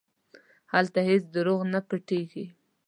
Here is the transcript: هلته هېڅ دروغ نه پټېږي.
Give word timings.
هلته 0.73 0.99
هېڅ 1.09 1.23
دروغ 1.35 1.59
نه 1.73 1.79
پټېږي. 1.87 2.45